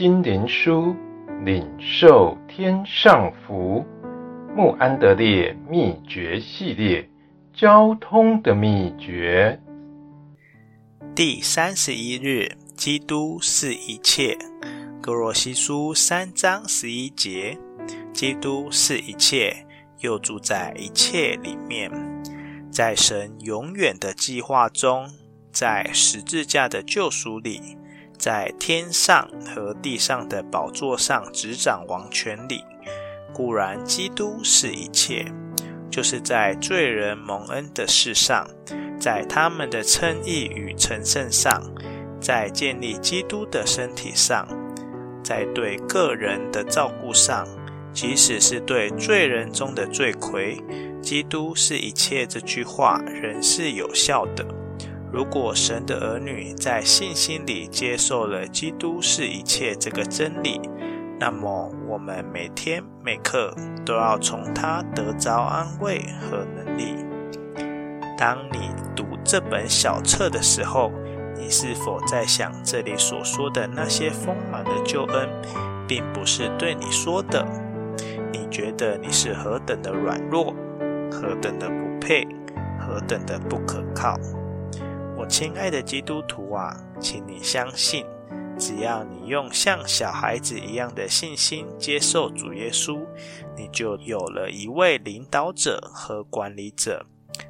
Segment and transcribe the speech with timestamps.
[0.00, 0.96] 心灵书，
[1.44, 3.84] 领受天上福。
[4.56, 7.06] 穆安德烈秘诀系列，
[7.52, 9.60] 交通的秘诀。
[11.14, 14.38] 第三十一日，基督是一切。
[15.02, 17.58] 格罗西书三章十一节，
[18.10, 19.66] 基督是一切，
[19.98, 21.90] 又住在一切里面。
[22.72, 25.10] 在神永远的计划中，
[25.52, 27.76] 在十字架的救赎里，
[28.20, 32.62] 在天上和地上的宝座上执掌王权里，
[33.32, 35.24] 固然基督是一切，
[35.90, 38.46] 就是在罪人蒙恩的事上，
[39.00, 41.62] 在他们的称义与成圣上，
[42.20, 44.46] 在建立基督的身体上，
[45.24, 47.48] 在对个人的照顾上，
[47.90, 50.62] 即使是对罪人中的罪魁，
[51.00, 54.59] 基督是一切这句话仍是有效的。
[55.12, 60.60] 如果神的儿女在信心里接受了基督是一切这个真理，
[61.18, 63.52] 那么我们每天每刻
[63.84, 66.94] 都要从他得着安慰和能力。
[68.16, 70.92] 当你读这本小册的时候，
[71.36, 75.28] 你是否在想这里所说的那些丰满的救恩，
[75.88, 77.44] 并不是对你说的？
[78.32, 80.54] 你觉得你是何等的软弱，
[81.10, 82.28] 何等的不配，
[82.78, 84.14] 何等的不可靠？
[85.20, 88.06] 我亲爱的基督徒啊，请你相信，
[88.58, 93.06] 只要你用像小孩子一样的信心接受主耶稣，
[93.54, 97.04] 你就有了一位领导者和管理者，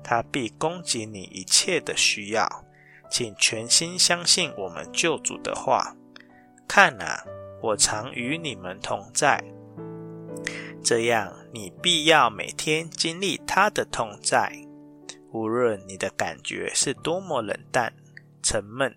[0.00, 2.48] 他必供给你一切的需要。
[3.10, 5.96] 请全心相信我们救主的话。
[6.68, 7.24] 看啊，
[7.60, 9.42] 我常与你们同在，
[10.84, 14.52] 这样你必要每天经历他的同在。
[15.36, 17.92] 无论你的感觉是多么冷淡、
[18.42, 18.96] 沉闷，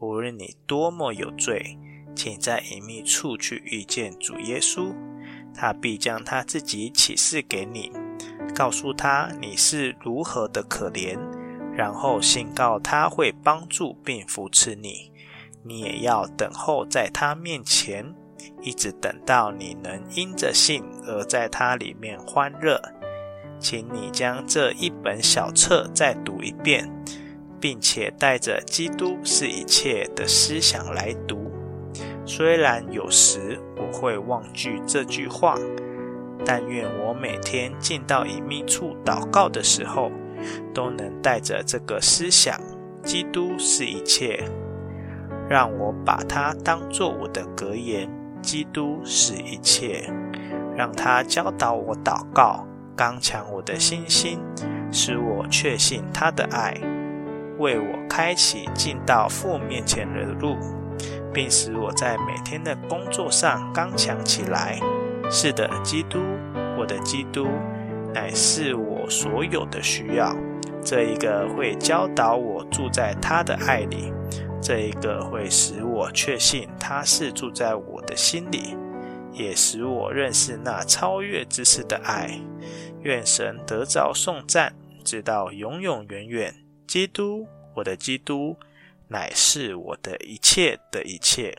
[0.00, 1.78] 无论你多么有罪，
[2.14, 4.94] 请在隐秘处去遇见主耶稣，
[5.54, 7.90] 他必将他自己启示给你，
[8.54, 11.18] 告诉他你是如何的可怜，
[11.72, 15.10] 然后信告他会帮助并扶持你。
[15.64, 18.14] 你也要等候在他面前，
[18.60, 22.78] 一直等到你能因着信而在他里面欢乐。
[23.58, 26.88] 请你将这一本小册再读一遍，
[27.60, 31.50] 并且带着“基督是一切”的思想来读。
[32.24, 35.56] 虽然有时我会忘记这句话，
[36.44, 40.10] 但愿我每天进到隐秘处祷告的时候，
[40.72, 42.60] 都能带着这个思想
[43.02, 44.44] ：“基督是一切”，
[45.48, 48.08] 让我把它当作我的格言
[48.40, 50.04] ：“基督是一切”，
[50.76, 52.67] 让他教导我祷告。
[52.98, 54.40] 刚强我的信心，
[54.90, 56.74] 使我确信他的爱，
[57.56, 60.56] 为我开启进到父面前的路，
[61.32, 64.80] 并使我在每天的工作上刚强起来。
[65.30, 66.18] 是的，基督，
[66.76, 67.46] 我的基督，
[68.12, 70.34] 乃是我所有的需要。
[70.84, 74.12] 这一个会教导我住在他的爱里，
[74.60, 78.76] 这一个会使我确信他是住在我的心里，
[79.32, 82.40] 也使我认识那超越知识的爱。
[83.02, 84.74] 愿神得着颂赞，
[85.04, 86.54] 直到永永远远。
[86.86, 88.56] 基督，我的基督，
[89.06, 91.56] 乃是我的一切的一切。